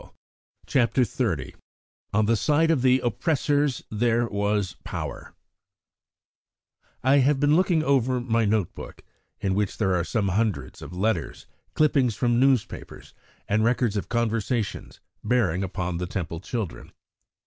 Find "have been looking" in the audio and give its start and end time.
7.17-7.83